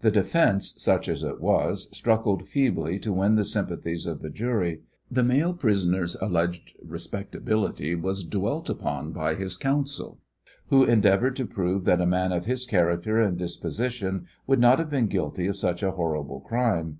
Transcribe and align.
The 0.00 0.10
defence, 0.10 0.74
such 0.78 1.08
as 1.08 1.22
it 1.22 1.40
was, 1.40 1.88
struggled 1.96 2.48
feebly 2.48 2.98
to 2.98 3.12
win 3.12 3.36
the 3.36 3.44
sympathies 3.44 4.04
of 4.04 4.20
the 4.20 4.28
jury. 4.28 4.80
The 5.08 5.22
male 5.22 5.54
prisoner's 5.54 6.16
alleged 6.16 6.74
respectability 6.82 7.94
was 7.94 8.24
dwelt 8.24 8.68
upon 8.68 9.12
by 9.12 9.36
his 9.36 9.56
counsel, 9.56 10.18
who 10.70 10.82
endeavoured 10.82 11.36
to 11.36 11.46
prove 11.46 11.84
that 11.84 12.00
a 12.00 12.04
man 12.04 12.32
of 12.32 12.46
his 12.46 12.66
character 12.66 13.20
and 13.20 13.38
disposition 13.38 14.26
could 14.48 14.58
not 14.58 14.80
have 14.80 14.90
been 14.90 15.06
guilty 15.06 15.46
of 15.46 15.56
such 15.56 15.84
a 15.84 15.92
horrible 15.92 16.40
crime. 16.40 16.98